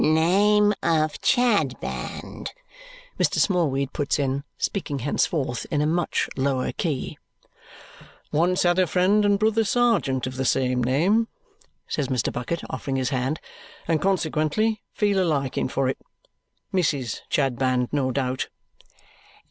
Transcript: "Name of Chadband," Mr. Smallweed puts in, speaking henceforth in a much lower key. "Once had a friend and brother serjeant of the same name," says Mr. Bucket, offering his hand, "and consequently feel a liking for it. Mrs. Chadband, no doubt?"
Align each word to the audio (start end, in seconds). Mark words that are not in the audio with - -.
"Name 0.03 0.73
of 0.81 1.19
Chadband," 1.21 2.53
Mr. 3.19 3.35
Smallweed 3.37 3.93
puts 3.93 4.17
in, 4.17 4.43
speaking 4.57 4.97
henceforth 4.97 5.67
in 5.69 5.79
a 5.79 5.85
much 5.85 6.27
lower 6.35 6.71
key. 6.71 7.19
"Once 8.31 8.63
had 8.63 8.79
a 8.79 8.87
friend 8.87 9.23
and 9.23 9.37
brother 9.37 9.63
serjeant 9.63 10.25
of 10.25 10.37
the 10.37 10.43
same 10.43 10.83
name," 10.83 11.27
says 11.87 12.07
Mr. 12.07 12.33
Bucket, 12.33 12.63
offering 12.67 12.95
his 12.95 13.09
hand, 13.09 13.39
"and 13.87 14.01
consequently 14.01 14.81
feel 14.91 15.21
a 15.21 15.23
liking 15.23 15.67
for 15.67 15.87
it. 15.87 15.99
Mrs. 16.73 17.21
Chadband, 17.29 17.89
no 17.91 18.09
doubt?" 18.09 18.47